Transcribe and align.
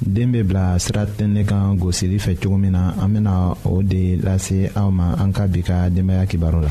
den 0.00 0.32
be 0.32 0.42
bila 0.48 0.78
sira 0.78 1.04
tɛnɛ 1.06 1.44
kan 1.46 1.76
gosili 1.76 2.18
fɛ 2.18 2.34
cogo 2.42 2.56
min 2.56 2.72
na 2.72 2.94
an 3.02 3.12
bena 3.12 3.32
o 3.64 3.82
de 3.82 4.16
lase 4.22 4.58
aw 4.74 4.88
ma 4.90 5.14
an 5.22 5.32
ka 5.32 5.46
bi 5.46 5.60
ka 5.62 5.88
denbaya 5.94 6.24
kibaru 6.30 6.60
la. 6.66 6.70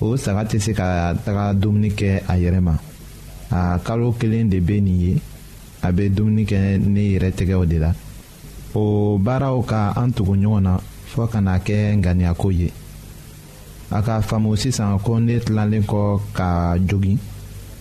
o 0.00 0.16
saga 0.16 0.44
tɛ 0.44 0.58
se 0.58 0.72
ka 0.76 1.14
taga 1.24 1.52
dumuni 1.54 1.90
kɛ 1.90 2.20
a 2.28 2.34
yɛrɛ 2.36 2.60
ma 2.60 2.74
a 3.50 3.78
kalo 3.84 4.12
kelen 4.20 4.48
de 4.50 4.60
bɛ 4.60 4.82
nin 4.82 5.00
ye 5.00 5.20
a 5.82 5.90
bɛ 5.90 6.08
dumuni 6.12 6.44
kɛ 6.44 6.78
ne 6.84 7.16
yɛrɛ 7.16 7.30
tɛgɛw 7.32 7.66
de 7.66 7.78
la 7.78 7.92
o 8.74 9.16
baaraw 9.18 9.62
ka 9.64 9.92
an 9.96 10.12
tugu 10.12 10.36
ɲɔgɔn 10.36 10.60
na 10.62 10.76
fɔ 11.12 11.26
ka 11.30 11.40
na 11.40 11.56
kɛ 11.58 11.96
ŋaniyako 11.96 12.48
ye 12.52 12.70
a 13.90 14.02
ka 14.02 14.20
faamu 14.20 14.54
sisan 14.56 14.98
ko 15.00 15.18
ne 15.18 15.38
tilalen 15.40 15.82
kɔ 15.84 16.20
ka 16.34 16.76
jogi 16.86 17.16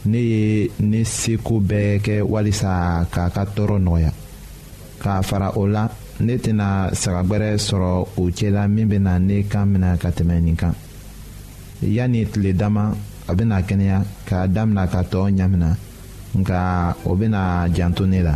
ne 0.06 0.18
ye 0.18 0.72
ne 0.80 1.04
seko 1.04 1.60
bɛɛ 1.60 2.00
kɛ 2.00 2.22
walisa 2.24 3.06
k'a 3.12 3.28
ka 3.34 3.44
tɔɔrɔ 3.44 3.78
nɔgɔya 3.84 4.12
k'a 5.02 5.22
fara 5.26 5.52
o 5.58 5.68
la 5.68 5.90
ne 6.20 6.38
tɛna 6.38 6.96
sagagbɛrɛ 6.96 7.58
sɔrɔ 7.60 8.08
o 8.16 8.30
cɛla 8.32 8.70
min 8.72 8.88
bɛna 8.88 9.20
ne 9.22 9.44
kan 9.44 9.66
minɛ 9.76 9.98
ka 10.00 10.10
tɛmɛ 10.12 10.40
nin 10.42 10.56
kan 10.56 10.74
yani 11.82 12.26
tile 12.26 12.54
dama 12.54 12.96
a 13.28 13.34
bena 13.34 13.62
kɛnɛya 13.62 14.04
k'a 14.28 14.48
damina 14.54 14.88
ka 14.92 15.02
tɔɔ 15.04 15.30
ɲamina 15.38 15.78
nka 16.40 16.94
o 17.06 17.16
bena 17.16 17.68
janto 17.74 18.06
ne 18.06 18.22
la 18.24 18.36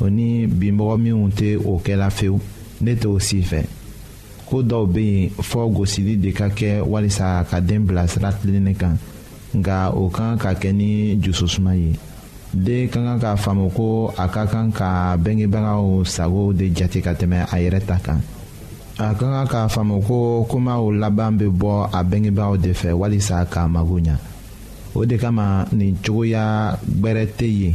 o 0.00 0.06
ni 0.08 0.46
bimɔgɔ 0.46 0.96
minnu 0.98 1.28
tɛ 1.30 1.56
o 1.66 1.78
kɛla 1.84 2.10
fewu 2.10 2.40
ne 2.80 2.94
t'o 2.94 3.18
si 3.18 3.40
fɛ 3.42 3.64
ko 4.46 4.62
dɔw 4.62 4.86
bɛ 4.86 5.00
yen 5.00 5.30
fɔ 5.30 5.72
gosili 5.74 6.16
de 6.16 6.32
ka 6.32 6.48
kɛ 6.48 6.80
walisa 6.82 7.44
ka 7.50 7.60
den 7.60 7.84
bila 7.84 8.06
sira 8.08 8.32
tilenni 8.32 8.74
kan 8.78 8.96
nka 9.54 9.92
o 9.94 10.08
kan 10.08 10.36
ka 10.38 10.54
kɛ 10.54 10.72
ni 10.74 11.16
jususuma 11.20 11.74
ye 11.74 11.96
den 12.54 12.88
ka 12.88 13.00
kan 13.00 13.18
k'a 13.20 13.36
faamu 13.36 13.70
ko 13.74 14.12
a 14.16 14.28
ka 14.28 14.46
kan 14.46 14.70
ka 14.72 15.16
bangebagaw 15.16 16.04
sago 16.06 16.52
de 16.52 16.70
jate 16.74 17.02
ka 17.02 17.12
tɛmɛ 17.14 17.46
a 17.52 17.56
yɛrɛ 17.58 17.80
ta 17.86 17.98
kan 17.98 18.20
a 18.98 19.14
ka 19.14 19.26
kan 19.34 19.46
k'a 19.46 19.66
faamu 19.68 20.00
ko 20.06 20.46
komaw 20.48 20.80
laban 20.94 21.36
bɛ 21.38 21.50
bɔ 21.50 21.88
a 21.92 22.02
bangebagaw 22.04 22.56
de 22.56 22.70
fɛ 22.72 22.92
walisa 22.94 23.44
k'a 23.50 23.68
mago 23.68 23.98
ɲɛ 23.98 24.16
o 24.94 25.04
de 25.04 25.16
kama 25.18 25.66
nin 25.72 25.96
cogoya 26.02 26.78
gbɛrɛ 26.86 27.26
tɛ 27.36 27.46
yen 27.50 27.74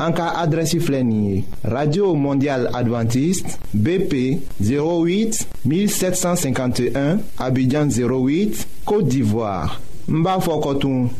En 0.00 0.12
cas 0.12 0.32
adresse 0.34 0.78
radio 1.62 2.14
mondiale 2.14 2.68
adventiste 2.72 3.58
bp 3.74 4.40
08 4.62 5.46
1751 5.66 7.18
abidjan 7.38 7.86
08 7.86 8.66
côte 8.86 9.08
d'ivoire 9.08 9.78
Mba 10.08 10.40
Fokotun. 10.40 11.10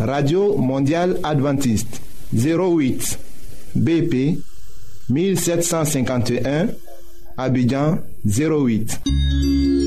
radio 0.00 0.56
mondiale 0.56 1.20
adventiste 1.22 2.00
08 2.34 3.18
bp 3.76 4.36
1751 5.10 6.66
abidjan 7.36 7.98
08 8.26 9.86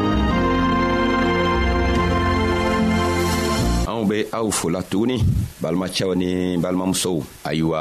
be 4.11 4.27
aw 4.35 4.51
fola 4.51 4.83
tuguni 4.83 5.23
balimacɛw 5.61 6.11
ni 6.15 6.57
balimamusow 6.59 7.23
Radio 7.45 7.73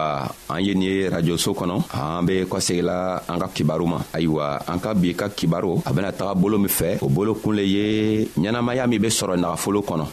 an 0.49 0.61
ye 0.65 0.75
nin 0.75 0.83
ye 0.83 1.09
rajoso 1.11 1.53
kɔnɔ 1.55 1.77
an 2.19 2.23
be 2.27 2.45
kɔsegila 2.47 3.23
an 3.29 3.39
ka 3.41 3.49
kibaru 3.49 3.87
ma 3.87 3.99
ayiwa 4.15 4.63
an 4.69 4.79
ka 4.81 4.95
bi 4.95 5.13
ka 5.15 5.29
kibaru 5.29 5.83
a 5.85 5.93
bena 5.93 6.13
taga 6.13 6.35
bolo 6.35 6.59
min 6.59 6.69
fɛ 6.69 7.03
o 7.03 7.09
bolo 7.09 7.35
kun 7.35 7.53
le 7.57 7.63
ye 7.63 8.27
ɲɛnamaya 8.39 8.87
min 8.89 9.01
be 9.01 9.09
sɔrɔ 9.09 9.39
nagafolo 9.41 9.83
kɔnɔ 9.83 10.05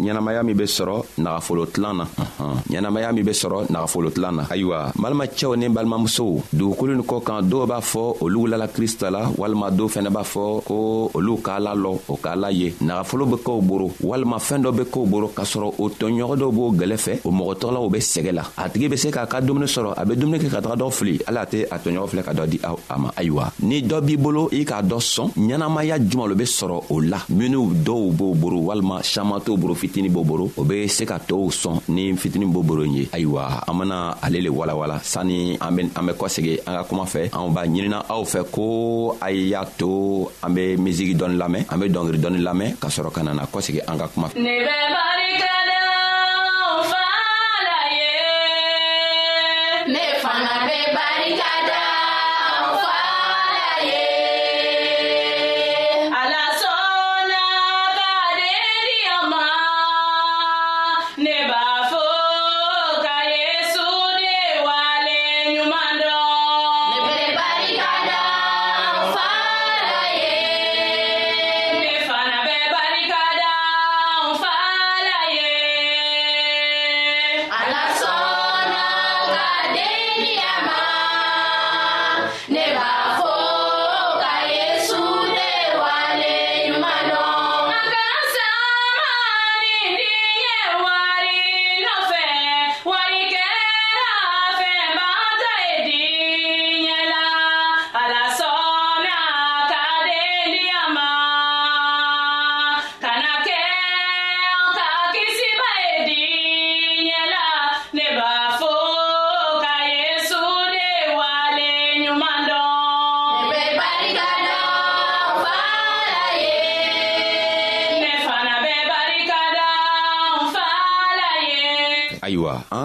ɲɛnamaya 0.00 0.42
min 0.44 0.56
be 0.56 0.64
sɔrɔ 0.64 0.98
nagafolo 1.18 1.66
tilan 1.66 2.00
uh-huh. 2.02 2.42
na 2.42 2.54
ɲɛnamaya 2.90 3.12
min 3.14 3.24
be 3.24 3.30
sɔrɔ 3.32 3.70
na 3.70 5.58
ni 5.58 5.68
balimamusow 5.74 6.42
nin 6.88 7.02
kɔ 7.04 7.22
kan 7.24 7.42
dɔw 7.50 7.66
b'a 7.66 7.80
fɔ 7.80 8.16
olu 8.22 8.46
lala 8.46 8.64
la 8.66 8.68
cristala, 8.68 9.26
dɔw 9.30 9.88
fɛnɛ 9.88 10.10
b'a 10.10 10.24
olu 10.70 11.36
k'a 11.42 11.60
la 11.60 11.72
o 11.74 12.16
k'a 12.16 12.36
la 12.36 12.48
ye 12.50 12.70
nagafolo 12.80 13.26
be 13.28 13.36
k'w 13.36 13.60
boro 13.66 13.88
walima 14.02 14.36
fɛɛn 14.38 14.62
boro 15.10 15.27
sɔrɔ 15.28 15.28
k'a 15.34 15.44
sɔrɔ 15.44 15.74
o 15.78 15.88
tɔɲɔgɔn 15.88 16.36
dɔw 16.38 16.50
b'o 16.52 16.70
gɛlɛ 16.72 16.96
fɛ 16.96 17.20
o 17.24 17.30
mɔgɔ 17.30 17.54
tɔgɔlaw 17.60 17.88
bɛ 17.90 17.98
sɛgɛ 18.00 18.32
la 18.32 18.42
a 18.56 18.68
tigi 18.68 18.88
bɛ 18.88 18.96
se 18.96 19.10
k'a 19.10 19.26
ka 19.26 19.40
dumuni 19.40 19.66
sɔrɔ 19.66 19.92
a 19.96 20.04
bɛ 20.04 20.14
dumuni 20.16 20.38
kɛ 20.38 20.50
ka 20.50 20.60
taga 20.60 20.76
dɔ 20.76 20.90
fili 20.92 21.18
ala 21.28 21.44
tɛ 21.46 21.66
a 21.70 21.78
tɔɲɔgɔn 21.78 22.08
filɛ 22.08 22.22
ka 22.24 22.32
dɔ 22.34 22.46
di 22.46 22.60
a 22.64 22.98
ma 22.98 23.10
ayiwa 23.16 23.50
ni 23.62 23.82
dɔ 23.82 24.00
b'i 24.00 24.16
bolo 24.16 24.48
i 24.52 24.64
k'a 24.64 24.82
dɔ 24.82 24.98
sɔn 24.98 25.28
ɲɛnamaya 25.36 25.98
juman 25.98 26.28
lo 26.28 26.34
be 26.34 26.44
sɔrɔ 26.44 26.84
o 26.90 27.00
la 27.00 27.18
minw 27.30 27.68
dɔw 27.84 28.12
b'o 28.12 28.34
boro 28.40 28.58
walima 28.68 29.02
saman 29.02 29.40
t'o 29.40 29.56
boro 29.56 29.74
fitini 29.74 30.08
b'o 30.10 30.24
boro 30.26 30.50
o 30.56 30.64
be 30.64 30.86
se 30.88 31.04
ka 31.04 31.18
tɔɔw 31.18 31.50
sɔn 31.50 31.80
ni 31.88 32.12
fitini 32.16 32.46
b'o 32.50 32.62
boro 32.64 32.82
ye 32.84 33.06
ayiwa 33.12 33.64
an 33.68 33.74
bena 33.78 34.16
ale 34.22 34.40
le 34.40 34.48
walawala 34.50 34.98
sanni 35.02 35.58
an 35.60 35.74
be 35.76 35.82
kɔsegi 36.12 36.60
an 36.66 36.74
ka 36.76 36.84
kuma 36.84 37.04
fɛ 37.04 37.30
anw 37.32 37.50
b'a 37.52 37.66
ɲinina 37.66 38.04
aw 38.08 38.22
fɛ 38.24 38.44
ko 38.50 39.16
a 39.20 39.30
y'a 39.30 39.64
to 39.76 40.28
an 40.42 40.54
be 40.54 40.76
misigi 40.76 41.14
dɔɔni 41.16 41.36
lamɛn 41.36 41.64
an 41.72 41.78
be 41.80 41.88
dɔngiri 41.88 42.18
dɔɔni 42.20 42.40
lamɛn 42.42 42.76
k'a 42.80 42.88
sɔrɔ 42.88 43.12
ka 43.12 43.22
nana 43.22 43.42
kɔsegi 43.46 43.80
an 43.86 43.98
ka 43.98 44.06
kuma 44.08 44.28
fɛ 44.28 44.38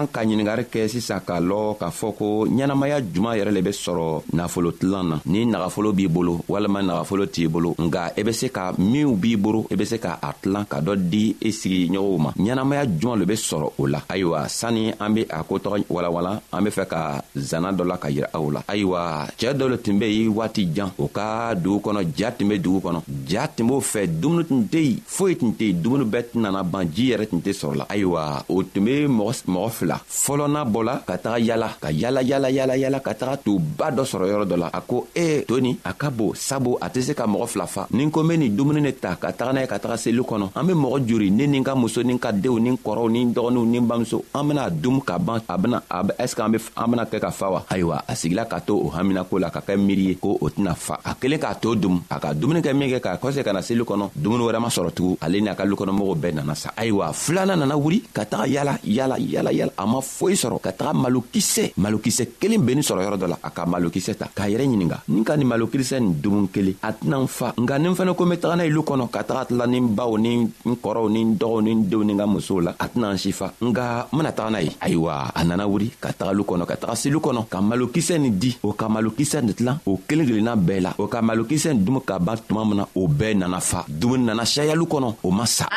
an 0.04 0.08
ka 0.12 0.20
ɲiningari 0.24 0.64
kɛ 0.70 0.88
sisan 0.88 1.20
k'a 1.26 1.40
lɔn 1.40 1.76
k'a 1.80 1.90
fɔ 1.90 2.12
ko 2.18 2.44
ɲɛnamaya 2.46 3.00
juman 3.12 3.36
yɛrɛ 3.38 3.52
le 3.52 3.62
be 3.62 3.70
sɔrɔ 3.70 4.22
nafolotilan 4.36 5.02
na 5.08 5.16
ni 5.26 5.44
nagafolo 5.46 5.92
b'i 5.94 6.08
bolo 6.08 6.40
walima 6.48 6.80
nagafolo 6.82 7.26
t'i 7.32 7.48
bolo 7.48 7.74
nga 7.78 8.12
i 8.16 8.20
e 8.20 8.22
be 8.22 8.32
se 8.32 8.46
ka 8.50 8.72
minw 8.78 9.16
b'i 9.16 9.36
boro 9.40 9.62
i 9.70 9.74
e 9.74 9.76
be 9.76 9.84
se 9.84 9.98
ka 9.98 10.18
a 10.22 10.32
tilan 10.40 10.64
ka 10.68 10.80
dɔ 10.80 10.96
di 10.96 11.36
i 11.40 11.48
e 11.48 11.52
sigiɲɔgɔnw 11.52 12.18
ma 12.20 12.30
ɲɛnamaya 12.36 12.84
juman 13.00 13.18
le 13.20 13.24
be 13.26 13.34
sɔrɔ 13.34 13.68
o 13.78 13.86
la 13.86 14.00
ayiwa 14.08 14.46
sanni 14.48 14.92
an 15.00 15.10
be 15.14 15.22
a 15.28 15.42
kotɔgɔ 15.42 15.84
walawala 15.88 16.40
an 16.52 16.64
be 16.64 16.70
fɛ 16.70 16.86
ka 16.88 17.20
zanna 17.36 17.72
dɔ 17.72 17.84
la 17.86 17.96
ka 17.96 18.08
yira 18.10 18.28
aw 18.34 18.50
la 18.50 18.60
ayiwa 18.68 19.26
cɛɛ 19.38 19.54
dɔ 19.56 19.68
lo 19.70 19.76
tun 19.76 19.98
be 19.98 20.06
yen 20.06 20.32
waati 20.34 20.68
jan 20.74 20.90
o 20.98 21.08
ka 21.08 21.54
dugu 21.54 21.80
kɔnɔ 21.84 22.06
ja 22.16 22.30
tun 22.30 22.48
be 22.48 22.58
dugu 22.58 22.80
kɔnɔ 22.84 23.00
ja 23.26 23.46
tun 23.48 23.66
b'o 23.68 23.80
fɛ 23.80 24.06
dumuni 24.20 24.44
tun 24.48 24.68
tɛ 24.70 24.80
yen 24.82 24.98
foyi 25.06 25.36
tun 25.38 25.52
tɛ 25.58 25.64
yen 25.72 25.82
dumuni 25.82 26.04
bɛɛ 26.10 26.24
tɛnana 26.32 26.62
ban 26.70 26.84
ji 26.92 27.10
yɛrɛ 27.12 27.26
tun 27.30 27.40
tɛ 27.40 27.52
sɔrɔ 27.52 27.74
la 27.76 27.86
ayiwa 27.88 28.44
o 28.48 28.62
tun 28.62 28.84
be 28.84 29.06
mɔgɔ 29.06 29.70
fila 29.74 29.93
la 29.94 30.00
fɔlɔ 30.22 30.46
n'a 30.50 30.64
bɔla 30.64 30.94
ka 31.06 31.14
taga 31.18 31.38
yala 31.38 31.68
ka 31.82 31.88
yala 31.92 32.20
yala 32.22 32.48
yala 32.50 32.74
yala 32.76 32.98
ka 33.00 33.14
taga 33.14 33.36
to 33.44 33.52
ba 33.58 33.88
dɔ 33.94 34.02
sɔrɔ 34.02 34.24
yɔrɔ 34.30 34.44
dɔ 34.50 34.56
la 34.58 34.68
a 34.72 34.80
ko 34.80 35.06
e 35.14 35.24
ye 35.24 35.44
to 35.44 35.60
nin 35.60 35.76
a 35.84 35.92
ka 35.94 36.10
bon 36.10 36.32
sabu 36.34 36.76
a 36.82 36.88
tɛ 36.90 37.00
se 37.02 37.12
ka 37.14 37.26
mɔgɔ 37.26 37.46
fila 37.46 37.66
fa 37.66 37.86
ni 37.92 38.04
n 38.04 38.10
ko 38.10 38.22
n 38.22 38.28
be 38.28 38.36
nin 38.36 38.50
dumuni 38.56 38.80
ne 38.82 38.92
ta 38.92 39.14
ka 39.16 39.30
taga 39.32 39.52
n'a 39.54 39.60
ye 39.62 39.66
ka 39.66 39.78
taga 39.78 39.96
seli 39.96 40.18
kɔnɔ 40.18 40.50
an 40.56 40.62
be 40.66 40.72
mɔgɔ 40.72 41.06
juri 41.06 41.30
ne 41.30 41.46
ni 41.46 41.58
n 41.58 41.64
ka 41.64 41.74
muso 41.76 42.02
ni 42.02 42.12
n 42.14 42.18
ka 42.18 42.32
denw 42.32 42.58
ni 42.58 42.70
n 42.70 42.76
kɔrɔw 42.78 43.10
ni 43.10 43.22
n 43.24 43.32
dɔgɔninw 43.34 43.66
ni 43.66 43.78
n 43.78 43.86
bamuso 43.86 44.22
an 44.34 44.42
bena 44.48 44.70
dumu 44.70 45.00
ka 45.04 45.18
ban 45.18 45.40
a 45.48 45.56
bena 45.58 45.82
a 45.88 46.02
ɛseke 46.02 46.44
an 46.44 46.50
be 46.52 46.58
an 46.76 46.90
bena 46.90 47.04
kɛ 47.06 47.20
ka 47.20 47.30
fa 47.30 47.48
wa 47.50 47.62
ayiwa 47.70 48.02
a 48.08 48.12
sigila 48.14 48.44
ka 48.48 48.58
to 48.60 48.74
o 48.76 48.90
haminako 48.90 49.38
la 49.40 49.50
ka 49.50 49.60
kɛ 49.60 49.76
miiri 49.78 50.04
ye 50.08 50.14
ko 50.16 50.36
o 50.40 50.48
tɛna 50.48 50.74
fa 50.76 50.98
a 51.04 51.14
kelen 51.14 51.38
k'a 51.38 51.54
to 51.60 51.74
dum 51.76 52.02
a 52.10 52.18
ka 52.18 52.32
dumuni 52.34 52.60
kɛ 52.62 52.72
min 52.76 52.88
kɛ 52.90 53.00
k'a 53.00 53.18
kɔse 53.20 53.44
ka 53.44 53.52
na 53.52 53.60
seli 53.62 53.82
kɔnɔ 53.84 54.10
dumuni 54.18 54.44
wɛrɛ 54.48 54.58
ma 54.60 54.68
sɔrɔ 54.68 54.90
tugun 54.92 55.16
ale 55.22 55.40
ni 55.40 55.48
a 55.48 55.54
ka 55.54 55.64
lukɔnɔmɔgɔw 55.64 56.16
bɛɛ 56.20 56.34
nana 56.34 56.54
sa 56.56 56.70
ayiwa 56.76 57.12
filanan 57.12 57.58
nana 57.60 57.76
wuri 57.78 58.00
ka 58.12 58.24
taga 58.24 58.48
yala 58.48 58.78
yala 58.82 59.16
yala 59.18 59.50
yala 59.54 59.72
a 59.84 59.86
ma 59.86 60.00
foyi 60.00 60.34
sɔrɔ 60.34 60.58
ka 60.60 60.72
taga 60.72 60.92
malokisɛ 61.04 61.76
malokisɛ 61.76 62.24
kelen 62.40 62.64
bennin 62.64 62.82
sɔrɔ 62.82 63.00
yɔrɔ 63.04 63.16
dɔ 63.20 63.26
la 63.28 63.36
a 63.42 63.50
ka 63.50 63.66
malokisɛ 63.68 64.16
ta 64.16 64.26
k'a 64.34 64.48
yɛrɛ 64.48 64.64
ɲininga 64.64 64.98
ni 65.08 65.22
ka 65.22 65.36
nin 65.36 65.46
malokisɛ 65.46 66.00
nin 66.00 66.14
dumun 66.24 66.48
kelen 66.48 66.74
a 66.82 66.92
tɛna 66.92 67.16
n 67.22 67.26
fa 67.28 67.52
nka 67.56 67.76
ni 67.78 67.88
n 67.88 67.94
fɛnɛ 67.94 68.12
ko 68.16 68.24
n 68.24 68.28
be 68.30 68.36
taga 68.40 68.56
n'a 68.56 68.64
ye 68.64 68.70
lu 68.72 68.80
kɔnɔ 68.82 69.10
ka 69.12 69.22
taga 69.24 69.44
tila 69.44 69.66
ni 69.68 69.78
n 69.80 69.94
baw 69.94 70.16
ni 70.16 70.36
n 70.64 70.74
kɔrɔw 70.82 71.06
ni 71.12 71.20
n 71.24 71.36
dɔgɔw 71.36 71.62
ni 71.62 71.70
n 71.76 71.84
denw 71.84 72.02
ni 72.02 72.12
n 72.14 72.18
ka 72.18 72.26
musow 72.26 72.60
la 72.64 72.72
a 72.80 72.86
tɛna 72.88 73.12
n 73.12 73.18
si 73.18 73.32
fa 73.32 73.52
nga 73.60 74.08
n 74.10 74.16
bena 74.16 74.32
taga 74.32 74.50
n'a 74.56 74.60
ye 74.64 74.72
ayiwa 74.80 75.30
a 75.34 75.44
nana 75.44 75.68
wuri 75.68 75.92
ka 76.00 76.08
taga 76.16 76.32
lu 76.34 76.44
kɔnɔ 76.44 76.66
ka 76.66 76.76
taga 76.76 76.96
selu 76.96 77.20
kɔnɔ 77.20 77.48
ka 77.50 77.60
malokisɛ 77.60 78.18
nin 78.20 78.32
di 78.38 78.56
o 78.64 78.72
ka 78.72 78.88
malokisɛ 78.88 79.42
nin 79.44 79.54
tilan 79.54 79.78
o 79.86 80.00
kelen 80.08 80.24
kelenna 80.26 80.56
bɛɛ 80.56 80.80
la 80.80 80.92
o 80.96 81.06
ka 81.08 81.20
malokisɛ 81.20 81.74
nin 81.76 81.84
dumu 81.84 82.00
ka 82.00 82.18
ban 82.18 82.36
tuma 82.48 82.64
min 82.64 82.76
na 82.80 82.86
o 82.96 83.06
bɛɛ 83.08 83.36
nana 83.36 83.60
fa 83.60 83.84
dumuni 83.88 84.24
nana 84.32 84.44
sayalu 84.48 84.86
kɔnɔ 84.88 85.12
o 85.22 85.30
ma 85.30 85.44
sa 85.44 85.68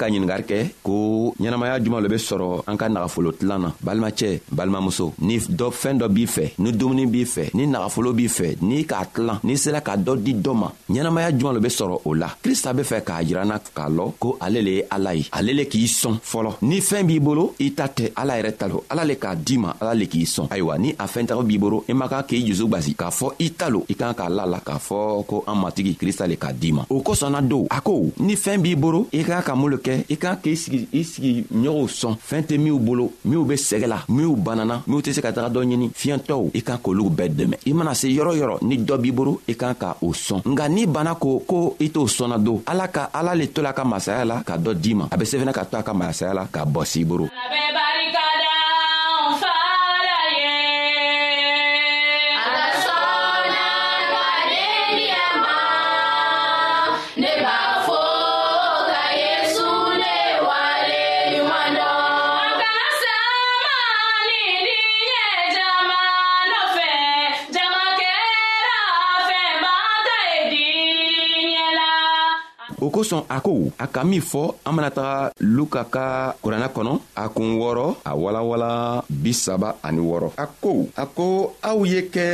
ka 0.00 0.06
ɲiningari 0.12 0.44
kɛ 0.50 0.58
ko 0.84 0.94
ɲɛnamaya 1.40 1.78
juman 1.82 2.02
lo 2.02 2.08
be 2.08 2.18
sɔrɔ 2.18 2.64
an 2.66 2.76
ka 2.76 2.88
nagafolo 2.88 3.32
tilan 3.32 3.58
na 3.60 3.70
balimacɛ 3.82 4.40
balimamuso 4.54 5.12
ni 5.20 5.38
dɔ 5.38 5.70
fɛɛn 5.72 5.98
dɔ 6.00 6.08
b'i 6.08 6.26
fɛ 6.26 6.44
ni 6.58 6.72
dumuni 6.72 7.06
b'i 7.06 7.24
fɛ 7.24 7.48
ni 7.54 7.66
nagafolo 7.66 8.12
b'i 8.12 8.28
fɛ 8.28 8.54
n'i 8.60 8.84
k'a 8.84 9.06
tilan 9.14 9.38
n'i 9.44 9.56
sera 9.56 9.80
ka 9.80 9.96
dɔ 9.96 10.16
di 10.22 10.34
dɔ 10.34 10.52
ma 10.54 10.68
ɲɛnamaya 10.90 11.30
juman 11.32 11.54
lo 11.54 11.60
be 11.60 11.68
sɔrɔ 11.68 12.00
o 12.04 12.14
la 12.14 12.28
krista 12.42 12.74
be 12.76 12.82
fɛ 12.82 13.00
k'a 13.02 13.22
yiranna 13.24 13.58
k'a 13.74 13.88
lɔn 13.88 14.12
ko 14.18 14.36
ale 14.40 14.60
le 14.60 14.70
ye 14.70 14.84
ala 14.90 15.14
ye 15.14 15.24
ale 15.32 15.52
le 15.54 15.64
k'i 15.64 15.86
sɔn 15.86 16.18
fɔlɔ 16.20 16.56
ni 16.62 16.80
fɛɛn 16.80 17.06
b'i 17.10 17.18
bolo 17.20 17.54
i 17.58 17.70
ta 17.74 17.86
tɛ 17.86 18.12
ala 18.16 18.36
yɛrɛ 18.40 18.52
ta 18.58 18.66
lo 18.68 18.84
ala 18.90 19.04
le 19.06 19.14
k'a 19.14 19.34
d'i 19.36 19.56
ma 19.56 19.72
ala 19.80 19.94
le 19.94 20.06
k'i 20.06 20.24
sɔn 20.24 20.48
ayiwa 20.50 20.78
ni 20.78 20.90
a 20.98 21.06
fɛntaga 21.06 21.42
b'i 21.46 21.58
bolo 21.58 21.84
i 21.88 21.92
man 21.94 22.08
kan 22.08 22.22
k'i 22.28 22.44
jusu 22.46 22.66
gwasi 22.68 22.94
k'a 22.94 23.08
fɔ 23.10 23.32
i 23.38 23.48
ta 23.52 23.68
lo 23.70 23.86
i 23.88 23.94
kan 23.94 24.12
k'a 24.12 24.28
la 24.28 24.44
la 24.44 24.60
k'a 24.60 24.76
fɔ 24.78 25.24
ko 25.26 25.44
an 25.48 25.54
matigi 25.62 25.94
krista 25.96 26.26
le 26.28 26.36
k'a 26.36 26.52
d'i 26.52 26.72
ma 26.72 26.84
o 26.90 27.00
kosɔnna 27.00 27.40
don 27.48 27.66
a 27.70 27.80
ko 27.80 28.12
ni 28.18 28.34
fɛɛn 28.34 28.60
b'i 28.62 28.76
bolo 28.76 29.08
i 29.14 29.22
kan 29.24 29.40
ka 29.42 29.54
mun 29.56 29.70
lo 29.70 29.76
kɛ 29.78 30.04
i 30.10 30.16
kan 30.16 30.36
k'i 30.36 30.54
sigi 30.56 30.86
i 30.92 31.02
sigi 31.02 31.29
wagati 31.30 31.46
ɲɔgɔnw 31.52 31.88
sɔn 31.98 32.14
fɛɛn 32.28 32.42
tɛ 32.48 32.56
minw 32.58 32.78
bolo 32.78 33.12
minw 33.24 33.44
be 33.44 33.54
sɛgɛ 33.54 33.86
la 33.86 33.98
minw 34.08 34.34
banana 34.36 34.82
minw 34.86 35.00
tɛ 35.00 35.12
se 35.12 35.20
ka 35.20 35.30
taga 35.32 35.48
dɔ 35.48 35.62
ɲini 35.64 35.90
fiyɛntɔw 35.94 36.50
i 36.54 36.60
kan 36.62 36.78
k'olugu 36.78 37.10
bɛɛ 37.10 37.28
dɛmɛ 37.34 37.54
i 37.66 37.72
mana 37.72 37.94
se 37.94 38.08
yɔrɔ 38.08 38.34
yɔrɔ 38.38 38.58
ni 38.62 38.78
dɔ 38.78 38.96
b'i 38.98 39.12
bolo 39.12 39.40
i 39.48 39.54
kan 39.54 39.74
ka 39.74 39.96
o 40.02 40.10
sɔn 40.12 40.42
nka 40.46 40.68
n'i 40.68 40.86
banna 40.86 41.14
ko 41.18 41.38
ko 41.46 41.76
i 41.80 41.88
t'o 41.90 42.06
sɔnna 42.06 42.38
don 42.44 42.62
ala 42.66 42.88
ka 42.88 43.10
ala 43.14 43.34
le 43.34 43.46
to 43.48 43.62
la 43.62 43.72
ka 43.72 43.84
masaya 43.84 44.24
la 44.24 44.42
ka 44.42 44.56
dɔ 44.56 44.74
d'i 44.74 44.94
ma 44.94 45.08
a 45.10 45.16
be 45.16 45.24
se 45.24 45.38
fɛnɛ 45.38 45.52
ka 45.54 45.64
to 45.64 45.76
a 45.78 45.82
ka 45.82 45.92
masaya 45.94 46.34
la 46.34 46.46
ka 46.50 46.64
bɔ 46.64 46.84
s'i 46.84 47.04
boro 47.04 47.28
o 72.80 72.88
kosɔn 72.94 73.22
a 73.36 73.38
ko 73.44 73.52
a 73.84 73.86
ka 73.94 74.00
min 74.10 74.20
fɔ 74.30 74.42
an 74.66 74.72
bena 74.76 74.90
taga 74.96 75.16
luka 75.56 75.82
ka 75.94 76.04
kuranna 76.42 76.68
kɔnɔ 76.76 76.92
a 77.22 77.24
kun 77.34 77.50
wɔɔrɔ 77.60 77.86
a 78.10 78.12
walawala 78.22 78.70
bisaba 79.22 79.68
ani 79.86 80.00
wɔɔrɔ 80.08 80.28
a 80.42 80.46
ko 80.62 80.72
a 81.02 81.04
ko 81.16 81.26
aw 81.68 81.78
ye 81.92 82.00
kɛ 82.14 82.26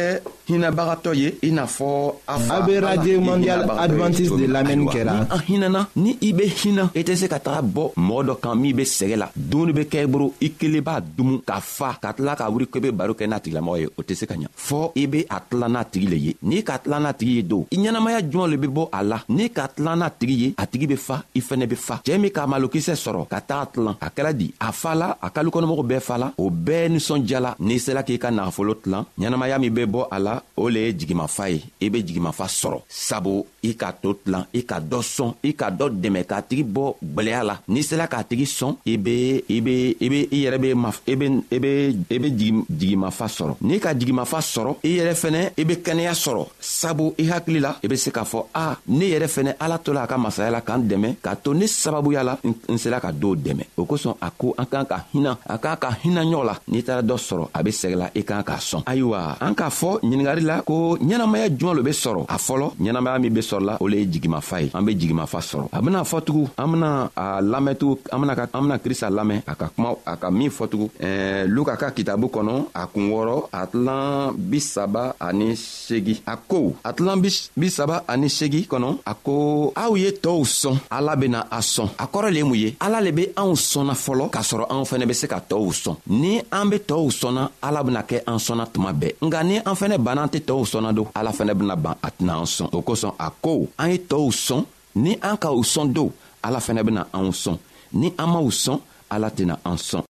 hinabagatɔ 0.48 1.12
ye 1.14 1.28
i 1.42 1.50
n'a 1.50 1.66
fɔ 1.66 1.88
a 2.26 2.38
fa 2.38 2.54
a 2.56 2.60
bɛ 2.66 2.78
radio 2.80 3.20
mondial 3.20 3.66
advantiste 3.78 4.38
de 4.38 4.46
lamɛnni 4.46 4.86
kɛra. 4.92 5.26
an 5.34 5.40
hinana 5.48 5.86
ni 5.96 6.16
i 6.22 6.32
bɛ 6.32 6.44
hina 6.60 6.90
i 6.94 7.02
tɛ 7.02 7.14
se 7.16 7.26
ka 7.28 7.38
taga 7.38 7.62
bɔ 7.62 7.92
mɔgɔ 7.96 8.24
dɔ 8.26 8.40
kan 8.40 8.54
min 8.60 8.72
bɛ 8.76 8.84
sɛgɛ 8.86 9.16
la 9.16 9.28
dumuni 9.34 9.72
bɛ 9.74 9.82
kɛ 9.90 9.98
i 10.02 10.06
bolo 10.06 10.32
i 10.40 10.50
kelen 10.52 10.80
b'a 10.82 11.00
dumu 11.00 11.42
ka 11.44 11.58
fa 11.60 11.98
ka 12.00 12.12
tila 12.12 12.36
ka 12.36 12.48
wuli 12.48 12.66
k'i 12.66 12.80
bɛ 12.80 12.90
baro 12.92 13.14
kɛ 13.14 13.26
n'a 13.28 13.40
tigilamɔgɔ 13.40 13.78
ye 13.80 13.86
o 13.98 14.02
tɛ 14.02 14.14
se 14.14 14.26
ka 14.26 14.34
ɲa 14.34 14.46
fɔ 14.56 14.92
i 14.94 15.06
bɛ 15.06 15.26
a 15.28 15.40
tila 15.40 15.68
n'a 15.68 15.84
tigi 15.84 16.06
le 16.08 16.16
ye 16.16 16.36
n'i 16.42 16.62
ka 16.62 16.78
tila 16.78 17.00
n'a 17.00 17.12
tigi 17.12 17.32
ye 17.36 17.42
don 17.42 17.66
i 17.72 17.76
ɲɛnamaya 17.76 18.20
jɔn 18.30 18.48
le 18.50 18.56
bɛ 18.56 18.68
bɔ 18.72 18.88
a 18.92 19.02
la 19.02 19.20
n'i 19.28 19.48
ka 19.50 19.66
tila 19.74 19.96
n'a 19.96 20.10
tigi 20.10 20.34
ye 20.44 20.54
a 20.56 20.66
tigi 20.66 20.86
bɛ 20.86 20.96
fa 20.96 21.24
i 21.34 21.40
fɛnɛ 21.40 21.66
bɛ 21.66 21.76
fa 21.76 22.00
cɛɛ 22.04 22.18
min 22.20 22.30
k'a 22.30 22.46
malokisɛ 22.46 22.94
sɔrɔ 22.94 23.26
ka 23.28 23.40
taga 23.40 23.66
tilan 23.72 23.96
a 24.00 24.08
kɛra 24.10 24.32
di 24.36 24.52
a 24.60 24.70
fa 24.72 24.94
la 24.94 25.10
a 25.20 25.28
kalikɔnɔmɔgɔw 25.30 25.86
bɛɛ 25.90 26.00
fa 26.00 26.16
la 26.18 26.32
o 26.38 26.50
bɛɛ 26.50 26.88
nisɔndiyala 26.94 27.56
n'i 27.58 27.78
sela 27.78 28.02
k'i 28.04 28.18
ka 28.18 28.28
nagafolo 28.30 28.74
tilan 28.76 29.04
ɲɛnamaya 29.18 29.58
min 29.60 29.70
bɛ 29.74 29.86
bɔ 29.86 30.08
a 30.10 30.18
la 30.20 30.35
la 30.36 30.42
o 30.58 30.68
le 30.70 30.80
ye 30.86 30.92
jigimafa 30.98 31.50
ye 31.50 31.58
i 31.80 31.90
be 31.90 31.98
jigimafa 32.00 32.46
sɔrɔ 32.48 32.78
sabu 32.88 33.44
i 33.62 33.74
ka 33.76 33.90
to 33.92 34.14
tilan 34.24 34.46
i 34.54 34.62
ka 34.64 34.78
dɔ 34.80 35.00
sɔn 35.04 35.34
i 35.44 35.50
ka 35.54 35.68
dɔ 35.70 35.90
dɛmɛ 36.02 36.22
k'a 36.26 36.40
tigi 36.48 36.62
bɔ 36.64 36.94
gwɛlɛya 37.02 37.42
la 37.44 37.56
n'i 37.68 37.82
sela 37.84 38.06
k'a 38.08 38.22
tigi 38.24 38.44
sɔn 38.48 38.76
i 38.86 38.96
be 38.96 39.44
i 39.56 39.60
be 39.60 39.74
i 40.00 40.08
be 40.08 40.20
i 40.32 40.38
yɛrɛ 40.44 40.58
be 40.62 40.72
ma 40.74 40.90
i 41.06 41.14
be 41.16 41.26
i 41.52 41.58
be 41.58 41.72
i 42.10 42.18
be 42.18 42.28
jigimafa 42.70 43.26
sɔrɔ 43.36 43.56
n'i 43.60 43.78
ka 43.80 43.92
jigimafa 43.94 44.38
sɔrɔ 44.40 44.76
i 44.84 44.96
yɛrɛ 44.98 45.12
fɛnɛ 45.22 45.42
i 45.58 45.64
be 45.64 45.74
kɛnɛya 45.84 46.14
sɔrɔ 46.24 46.46
sabu 46.60 47.12
i 47.18 47.28
hakili 47.28 47.60
la 47.60 47.76
i 47.84 47.88
be 47.88 47.96
se 47.96 48.10
k'a 48.10 48.24
fɔ 48.24 48.44
a 48.54 48.76
ne 48.88 49.10
yɛrɛ 49.12 49.26
fɛnɛ 49.36 49.54
ala 49.60 49.78
to 49.78 49.92
la 49.92 50.04
a 50.04 50.06
ka 50.06 50.16
masaya 50.16 50.50
la 50.50 50.60
k'an 50.62 50.80
dɛmɛ 50.88 51.16
k'a 51.22 51.36
to 51.42 51.52
ne 51.52 51.66
sababuya 51.66 52.24
la 52.24 52.38
n 52.42 52.78
sela 52.78 53.00
ka 53.00 53.10
dɔw 53.12 53.36
dɛmɛ 53.36 53.64
o 53.76 53.84
kosɔn 53.84 54.14
a 54.22 54.30
ko 54.30 54.54
an 54.56 54.64
k'an 54.64 54.86
ka 54.88 55.04
hinɛ 55.12 55.36
a 55.48 55.58
k'an 55.58 55.76
ka 55.78 55.90
hinɛ 56.02 56.24
ɲɔgɔn 56.24 56.46
la 56.46 56.56
n'i 56.68 56.82
taara 56.82 57.02
dɔ 57.02 57.16
sɔrɔ 57.18 57.48
a 57.52 57.62
be 57.62 57.70
sɛgɛla 57.70 58.10
i 58.16 58.22
k'an 58.22 58.42
k'a 58.42 58.56
sɔn 58.58 58.82
ayiwa 58.86 59.36
an 59.40 59.54
k'a 59.54 59.68
fɔ 59.68 60.00
ɲininga 60.00 60.25
ɲingari 60.34 60.40
la 60.42 60.62
ko 60.62 60.96
ɲɛnamaya 61.00 61.48
juman 61.56 61.74
lo 61.76 61.82
be 61.82 61.90
sɔrɔ 61.92 62.24
a 62.28 62.36
fɔlɔ 62.38 62.72
ɲɛnamaya 62.80 63.18
min 63.20 63.32
be 63.32 63.40
sɔrɔla 63.40 63.76
o 63.80 63.86
le 63.88 63.96
ye 63.98 64.06
jigimafa 64.06 64.62
ye 64.62 64.70
an 64.74 64.82
be 64.84 64.92
jigimafa 64.98 65.38
sɔrɔ 65.40 65.68
a 65.72 65.80
bena 65.82 66.02
fɔtugun 66.04 66.50
an 66.58 66.66
bena 66.72 67.10
a 67.16 67.40
lamɛntugun 67.42 67.98
an 68.12 68.18
bena 68.20 68.32
an 68.52 68.60
bena 68.62 68.78
krista 68.78 69.10
lamɛn 69.10 69.42
a 69.46 69.54
ka 69.54 69.68
kuma 69.74 69.90
a 70.06 70.16
ka 70.16 70.30
min 70.30 70.50
fɔtugun 70.50 70.88
ɛɛ 71.00 71.46
luka 71.48 71.76
ka 71.76 71.90
kitabu 71.90 72.26
kɔnɔ 72.30 72.66
a 72.74 72.86
kun 72.86 73.10
wɔrɔ 73.10 73.48
a 73.52 73.66
tilan 73.66 74.32
bisaba 74.36 75.14
ani 75.20 75.52
segi 75.56 76.20
a 76.26 76.36
ko 76.36 76.74
a 76.84 76.92
tilan 76.92 77.22
bisaba 77.56 78.04
ani 78.08 78.26
segi 78.28 78.66
kɔnɔ 78.68 78.98
a 79.06 79.14
ko 79.14 79.72
aw 79.76 79.94
ye 79.96 80.10
tɔɔw 80.10 80.44
sɔn 80.44 80.76
ala 80.90 81.16
bena 81.16 81.46
a 81.50 81.58
sɔn 81.60 81.88
a 81.98 82.06
kɔrɔ 82.08 82.30
le 82.32 82.38
ye 82.38 82.44
mun 82.44 82.54
ye 82.54 82.76
ala 82.80 83.00
le 83.00 83.12
be 83.12 83.26
anw 83.36 83.54
sɔnna 83.54 83.92
fɔlɔ 83.94 84.30
k'a 84.30 84.42
sɔrɔ 84.42 84.64
anw 84.70 84.82
fɛnɛ 84.84 85.06
be 85.06 85.14
se 85.14 85.26
ka 85.28 85.38
tɔɔw 85.40 85.70
sɔn 85.72 85.96
ni 86.08 86.40
an 86.50 86.68
be 86.70 86.76
tɔɔw 86.78 87.10
sɔnna 87.10 87.50
ala 87.62 87.82
bena 87.84 88.02
kɛ 88.02 88.22
an 88.26 88.38
sɔnna 88.38 88.66
tuma 88.72 88.92
bɛɛ 88.92 89.14
nka 89.22 89.44
ni 89.44 89.56
an 89.58 89.74
fɛnɛ 89.74 89.98
banna 90.02 90.15
n'an 90.16 90.28
tɛ 90.32 90.38
tɔɔw 90.48 90.64
sɔnna 90.72 90.90
do 90.98 91.02
ala 91.18 91.30
fɛnɛ 91.38 91.52
bena 91.58 91.76
ban 91.84 91.94
a 92.06 92.08
tɛna 92.16 92.32
an 92.42 92.48
sɔn 92.56 92.68
o 92.76 92.78
kosɔn 92.88 93.12
a 93.26 93.28
ko 93.44 93.50
an 93.82 93.88
ye 93.92 93.98
tɔɔw 94.10 94.28
sɔn 94.46 94.62
ni 95.02 95.12
an 95.28 95.36
ka 95.42 95.48
u 95.58 95.62
sɔn 95.74 95.92
do 95.98 96.12
ala 96.46 96.58
fɛnɛ 96.66 96.80
bena 96.88 97.02
anw 97.18 97.30
sɔn 97.42 97.56
ni 98.00 98.08
an 98.22 98.28
m'w 98.36 98.48
sɔn 98.64 98.78
ala 99.14 99.28
tɛna 99.38 99.54
an 99.70 99.76
sɔn 99.88 100.05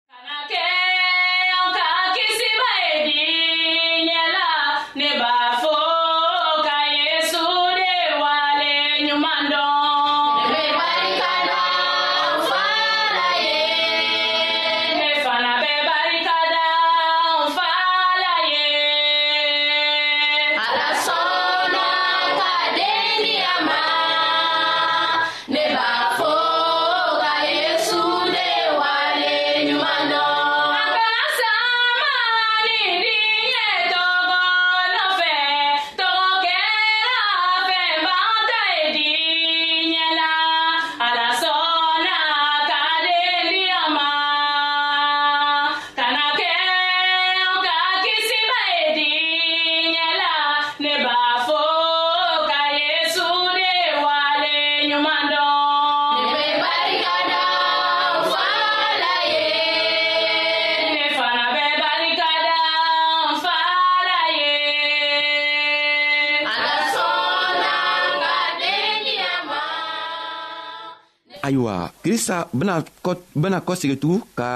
ayiwa 71.74 71.79
krista 72.02 72.37
bena 73.35 73.59
kɔsegi 73.66 73.96
tugun 74.00 74.22
ka 74.38 74.48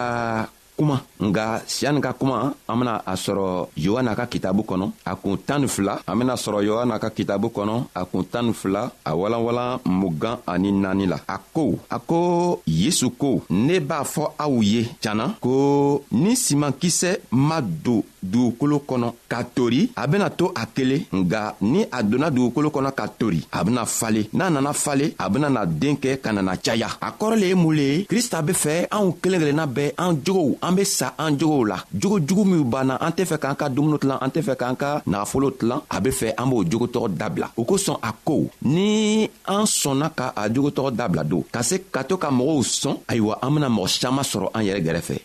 kuma 0.81 0.97
nga 1.21 1.61
siyani 1.67 2.01
ka 2.01 2.15
kuma 2.17 2.55
an 2.69 2.79
bena 2.81 3.03
a 3.05 3.15
sɔrɔ 3.15 3.45
yohana 3.77 4.15
ka 4.17 4.25
kitabu 4.27 4.63
kɔnɔ 4.69 4.85
a 5.05 5.13
kun 5.15 5.37
tan 5.47 5.61
ni 5.61 5.69
fila 5.69 6.01
an 6.09 6.17
bena 6.19 6.35
sɔrɔ 6.43 6.59
yohana 6.69 6.99
ka 6.99 7.11
kitabu 7.11 7.49
kɔnɔ 7.57 7.75
a 7.95 8.03
kun 8.11 8.25
tan 8.33 8.47
ni 8.47 8.53
fila 8.55 8.91
a 9.05 9.13
walanwalan 9.15 9.79
mugan 9.85 10.37
ani 10.47 10.73
naani 10.73 11.05
la 11.13 11.19
a 11.29 11.37
ko 11.55 11.77
a 11.91 11.99
ko 11.99 12.63
yesu 12.67 13.11
ko 13.11 13.45
ne 13.51 13.79
b'a 13.81 14.03
fɔ 14.15 14.25
aw 14.39 14.55
ye 14.63 14.89
janna 15.03 15.35
ko 15.41 16.03
ni 16.13 16.33
simankisɛ 16.35 17.19
ma 17.33 17.61
don 17.61 18.01
dugukolo 18.25 18.79
kɔnɔ 18.89 19.13
ka 19.29 19.45
tori 19.45 19.93
a 19.97 20.07
bena 20.09 20.31
to 20.31 20.47
a 20.55 20.65
kelen 20.75 21.05
nga 21.13 21.55
ni 21.61 21.83
a 21.93 22.03
donna 22.03 22.31
dugukolo 22.31 22.71
kɔnɔ 22.71 22.93
ka 22.95 23.07
tori 23.09 23.45
a 23.53 23.63
bena 23.65 23.85
fale 23.85 24.31
n'a 24.33 24.49
nana 24.51 24.73
fale 24.73 25.13
a 25.19 25.29
bena 25.29 25.51
na 25.51 25.65
den 25.67 25.97
kɛ 25.97 26.21
ka 26.23 26.33
nana 26.33 26.57
caya 26.57 26.89
a 27.03 27.13
kɔrɔ 27.13 27.35
le 27.39 27.47
ye 27.49 27.55
mun 27.55 27.75
le 27.77 27.83
ye 27.83 28.05
krista 28.09 28.41
be 28.47 28.53
fɛ 28.55 28.89
anw 28.91 29.17
kelen 29.21 29.41
kelenna 29.41 29.67
bɛɛ 29.69 29.93
an 29.99 30.17
jogow 30.25 30.57
an 30.63 30.70
an 30.71 30.77
be 30.77 30.85
sa 30.85 31.15
an 31.19 31.37
jogow 31.39 31.65
la 31.67 31.79
jogo 32.01 32.19
jugu 32.27 32.45
minw 32.51 32.65
banna 32.73 32.95
an 33.07 33.11
tɛ 33.13 33.25
fɛ 33.31 33.37
k'an 33.43 33.57
ka 33.59 33.69
dumuni 33.69 33.99
tilan 33.99 34.19
an 34.25 34.31
tɛ 34.35 34.41
fɛ 34.47 34.55
k'an 34.61 34.77
ka 34.83 34.91
nagafolo 35.07 35.51
tilan 35.59 35.81
a 35.91 36.01
be 36.01 36.11
fɛ 36.11 36.35
an 36.39 36.47
b'o 36.51 36.63
jogotɔgɔ 36.65 37.09
dabila 37.21 37.51
o 37.57 37.65
kosɔn 37.65 37.97
a 38.03 38.11
ko 38.25 38.35
ni 38.63 39.25
an 39.49 39.65
sɔnna 39.67 40.13
ka 40.19 40.33
a 40.37 40.49
jogotɔgɔ 40.49 40.91
dabila 40.95 41.25
don 41.29 41.43
ka 41.53 41.63
se 41.63 41.79
ka 41.91 42.03
to 42.05 42.17
ka 42.17 42.31
mɔgɔw 42.31 42.63
sɔn 42.63 42.97
ayiwa 43.09 43.39
an 43.43 43.55
bena 43.55 43.69
mɔgɔ 43.69 43.89
saman 43.89 44.25
sɔrɔ 44.25 44.51
an 44.55 44.63
yɛrɛ 44.67 44.81
gɛrɛfɛ 44.87 45.17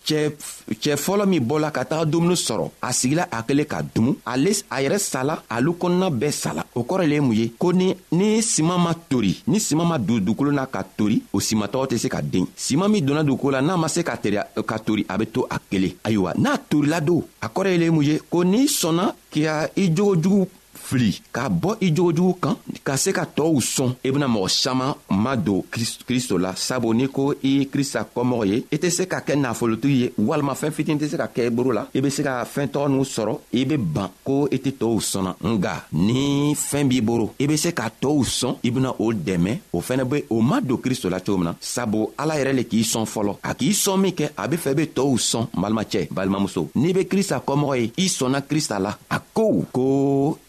cɛɛ 0.81 0.95
fɔlɔ 0.97 1.25
min 1.27 1.43
bɔla 1.45 1.71
ka 1.71 1.83
taga 1.85 2.05
dumuni 2.11 2.35
sɔrɔ 2.35 2.69
a 2.81 2.87
sigila 2.93 3.27
a 3.31 3.43
kelen 3.43 3.65
ka 3.69 3.81
dumu 3.83 4.15
ale 4.25 4.47
a 4.71 4.81
yɛrɛ 4.81 4.97
sala 4.99 5.43
alu 5.51 5.73
kɔnɔna 5.79 6.09
bɛɛ 6.19 6.31
sala 6.33 6.65
o 6.75 6.81
kɔrɔ 6.83 7.05
le 7.07 7.15
ye 7.15 7.19
mun 7.21 7.33
ye 7.35 7.49
ko 7.59 7.71
ni 7.71 7.93
ni 8.11 8.41
siman 8.41 8.79
ma 8.79 8.93
tori 8.93 9.37
ni 9.47 9.59
siman 9.59 9.85
ma 9.87 9.97
don 9.99 10.17
dugukolo 10.21 10.51
na 10.51 10.65
ka 10.65 10.81
tori 10.97 11.21
o 11.33 11.37
simatɔgɔ 11.39 11.85
tɛ 11.91 11.97
se 11.99 12.07
ka 12.09 12.21
den 12.21 12.47
siman 12.57 12.89
min 12.91 13.05
donna 13.05 13.21
dugukolo 13.23 13.51
la 13.57 13.61
n'a 13.61 13.77
ma 13.77 13.87
se 13.87 14.01
ka 14.01 14.15
tori 14.17 15.05
a 15.07 15.17
be 15.19 15.25
to 15.35 15.43
a 15.51 15.57
kelen 15.69 15.91
ayiwa 16.07 16.31
n'a 16.43 16.51
turula 16.69 17.03
don 17.07 17.19
a 17.43 17.47
kɔrɔ 17.53 17.69
ye 17.73 17.77
le 17.83 17.87
mun 17.95 18.07
ye 18.07 18.15
ko 18.31 18.37
n'i 18.51 18.63
sɔnna 18.79 19.05
k'i 19.31 19.43
i 19.83 19.91
jogo 19.95 20.13
jugu 20.23 20.45
fili 20.85 21.11
k'a 21.35 21.49
bɔ 21.49 21.71
i 21.81 21.89
jogojugu 21.95 22.33
kan 22.43 22.55
ka 22.85 22.93
se 23.01 23.11
ka 23.17 23.25
tɔɔw 23.37 23.55
sɔn 23.75 23.91
i 24.05 24.09
e 24.09 24.11
bena 24.13 24.27
mɔgɔ 24.29 24.47
saman 24.49 24.93
ma 25.11 25.35
don 25.35 25.63
kristo 26.05 26.37
la 26.37 26.53
sabu 26.55 26.93
n'i 26.93 27.07
ko 27.09 27.31
i 27.43 27.47
ye 27.59 27.65
krista 27.73 28.05
kɔmɔgɔ 28.15 28.45
ye 28.51 28.57
i 28.71 28.77
tɛ 28.77 28.89
se 28.89 29.07
ka 29.07 29.19
kɛ 29.27 29.33
nafolotigi 29.35 29.97
ye 30.03 30.09
walima 30.29 30.53
fɛɛn 30.53 30.71
fitini 30.77 30.99
tɛ 31.01 31.07
se 31.09 31.17
ka 31.17 31.27
kɛ 31.35 31.47
i 31.47 31.49
boro 31.49 31.71
la 31.73 31.83
i 31.93 31.99
be 32.01 32.09
se 32.09 32.23
ka 32.23 32.43
fɛɛn 32.45 32.67
tɔgɔ 32.69 32.89
n'u 32.93 33.03
sɔrɔ 33.15 33.39
i 33.53 33.63
be 33.65 33.77
ban 33.77 34.09
ko 34.23 34.47
i 34.51 34.57
tɛ 34.57 34.71
tɔɔw 34.79 34.99
sɔnna 35.11 35.33
nga 35.57 35.73
ni 35.93 36.53
fɛɛn 36.53 36.87
b'i 36.89 37.01
boro 37.01 37.33
i 37.39 37.47
be 37.47 37.57
se 37.57 37.71
ka 37.73 37.89
tɔɔw 37.89 38.23
sɔn 38.37 38.55
i 38.63 38.69
bena 38.69 38.91
o 38.99 39.09
dɛmɛ 39.13 39.57
o 39.73 39.81
fɛnɛ 39.81 40.03
be 40.09 40.23
o 40.29 40.41
ma 40.41 40.59
don 40.61 40.77
kristo 40.77 41.09
la 41.09 41.19
cogo 41.19 41.37
min 41.37 41.45
na 41.49 41.53
sabu 41.59 42.09
ala 42.19 42.37
yɛrɛ 42.37 42.53
le 42.59 42.63
k'i 42.63 42.83
sɔn 42.83 43.05
fɔlɔ 43.15 43.37
a 43.43 43.53
k'i 43.55 43.71
sɔn 43.73 43.97
min 44.01 44.11
kɛ 44.13 44.29
a 44.37 44.47
be 44.47 44.57
fɛ 44.57 44.69
i 44.71 44.73
be 44.73 44.85
tɔɔw 44.95 45.17
sɔn 45.31 45.47
balimacɛ 45.57 46.07
balimamuso 46.11 46.69
n'i 46.75 46.93
be 46.93 47.05
krista 47.05 47.41
kɔmɔgɔ 47.45 47.75
ye 47.81 47.91
i 47.97 48.07
sɔnna 48.07 48.41
krista 48.41 48.79
la 48.79 48.93
a 49.09 49.19
kow 49.35 49.51
ko 49.75 49.85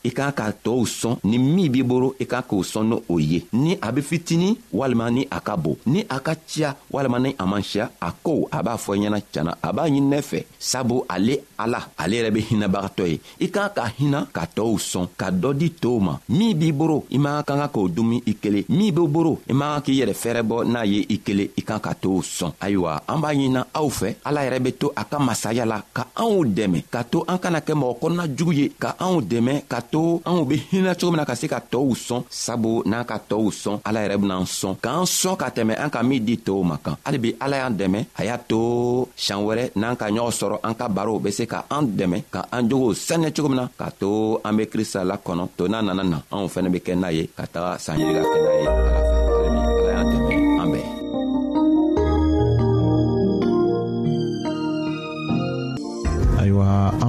i 0.07 0.11
k'a 0.15 0.31
k'a 0.31 0.49
tɔɔw 0.65 0.85
sɔn 0.87 1.15
ni 1.25 1.39
min 1.39 1.73
b'i 1.73 1.83
bolo 1.83 2.15
i 2.23 2.25
k'a 2.25 2.43
k'o 2.47 2.63
sɔn 2.63 2.85
ni 2.89 2.97
o 3.11 3.19
ye 3.19 3.41
ni 3.55 3.77
a 3.83 3.91
be 3.91 4.01
fitini 4.01 4.57
walima 4.73 5.11
ni 5.11 5.27
a 5.29 5.41
ka 5.41 5.57
bon 5.57 5.75
ni 5.87 6.05
a 6.09 6.21
ka 6.21 6.35
ciya 6.47 6.71
walima 6.95 7.19
ni 7.19 7.35
a 7.37 7.45
man 7.47 7.63
siya 7.65 7.91
a 8.01 8.13
kow 8.23 8.47
a 8.53 8.63
b'a 8.63 8.77
fɔ 8.79 8.95
i 8.97 9.01
ɲɛna 9.03 9.21
tiɲana 9.33 9.55
a 9.61 9.73
b'a 9.73 9.89
ɲini 9.91 10.01
ne 10.03 10.21
fɛ 10.23 10.45
sabu 10.71 11.03
ale 11.11 11.35
ala 11.59 11.81
ale 11.99 12.13
yɛrɛ 12.17 12.31
be 12.35 12.41
hinabagatɔ 12.49 13.09
ye 13.11 13.19
i 13.41 13.49
k'a 13.49 13.71
ka 13.75 13.91
hina 13.99 14.29
ka 14.33 14.47
tɔɔw 14.57 14.79
sɔn 14.79 15.09
ka 15.17 15.31
dɔ 15.33 15.53
di 15.59 15.69
tɔɔw 15.83 16.01
ma 16.01 16.15
min 16.29 16.55
b'i 16.57 16.71
boro 16.73 17.03
i 17.11 17.19
man 17.19 17.43
ka 17.43 17.57
kan 17.59 17.69
k'o 17.75 17.89
dumi 17.89 18.23
i 18.25 18.35
kelen 18.39 18.65
min 18.69 18.93
b'i 18.95 19.09
boro 19.17 19.41
i 19.51 19.53
man 19.53 19.81
kan 19.81 19.83
k'i 19.83 19.99
yɛrɛ 19.99 20.15
fɛrɛbɔ 20.23 20.65
n'a 20.65 20.87
ye 20.87 21.01
i 21.11 21.19
kelen 21.27 21.49
i 21.57 21.61
kan 21.63 21.81
ka 21.81 21.93
t'o 21.95 22.23
sɔn 22.23 22.53
ayiwa 22.61 23.01
an 23.09 23.19
b'a 23.21 23.35
ɲinina 23.35 23.67
aw 23.75 23.89
fɛ 23.89 24.15
ala 24.25 24.47
yɛrɛ 24.47 24.63
be 24.63 24.73
to 24.79 24.93
a 24.97 25.05
ka 25.05 25.19
masaya 25.19 25.65
la 25.67 25.83
ka 25.93 26.07
anw 26.17 26.45
dɛmɛ 26.55 26.85
ka 26.89 27.03
to 27.03 27.25
an 27.27 27.39
kana 27.39 27.59
kɛ 27.61 27.75
mɔgɔ 27.75 27.99
kɔnɔna 28.01 28.37
jugu 28.37 28.53
ye 28.55 28.71
ka 28.79 28.91
anw 29.07 29.21
dɛmɛ 29.31 29.55
ka 29.71 29.81
to 29.93 30.21
anw 30.29 30.45
be 30.49 30.57
hinɛ 30.71 30.93
cogo 31.01 31.11
min 31.13 31.21
na 31.21 31.27
ka 31.31 31.35
se 31.41 31.47
ka 31.49 31.59
tɔɔw 31.73 31.91
sɔn 32.07 32.23
sabu 32.31 32.83
n'an 32.91 33.05
ka 33.11 33.17
tɔɔw 33.31 33.49
sɔn 33.63 33.77
ala 33.89 33.99
yɛrɛ 34.05 34.17
benaan 34.23 34.47
sɔn 34.59 34.75
k'an 34.85 35.07
sɔn 35.19 35.37
ka 35.41 35.49
tɛmɛ 35.57 35.75
an 35.83 35.91
ka 35.95 36.01
min 36.09 36.25
di 36.27 36.35
tɔɔw 36.47 36.63
ma 36.71 36.77
kan 36.85 36.97
halibi 37.05 37.31
ala 37.45 37.57
y'an 37.61 37.75
dɛmɛ 37.81 38.01
a 38.21 38.23
y'a 38.25 38.37
to 38.39 39.09
sian 39.17 39.41
wɛrɛ 39.47 39.65
n'an 39.77 39.97
ka 40.01 40.07
ɲɔgɔn 40.15 40.33
sɔrɔ 40.41 40.57
an 40.65 40.75
ka 40.75 40.87
barow 40.89 41.19
be 41.19 41.31
se 41.31 41.45
ka 41.53 41.65
an 41.71 41.85
dɛmɛ 41.99 42.19
ka 42.35 42.41
an 42.53 42.63
jogow 42.69 42.93
saniya 42.95 43.31
cogo 43.35 43.49
min 43.49 43.57
na 43.61 43.69
k'a 43.81 43.91
to 44.01 44.41
an 44.45 44.57
be 44.57 44.65
krista 44.73 45.01
lakɔnɔ 45.11 45.49
to 45.57 45.65
n'a 45.69 45.81
nana 45.85 46.05
na 46.05 46.19
anw 46.35 46.47
fɛnɛ 46.53 46.69
be 46.75 46.79
kɛ 46.87 46.93
n'a 47.01 47.09
ye 47.17 47.25
ka 47.37 47.45
taga 47.53 47.71
sanɲirika 47.85 48.29
kɛ 48.33 48.39
n'a 48.45 48.53
ye 48.63 48.86